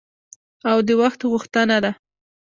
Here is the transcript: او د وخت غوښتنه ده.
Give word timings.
او 0.69 0.77
د 0.87 0.89
وخت 1.01 1.19
غوښتنه 1.31 1.77
ده. 1.83 1.91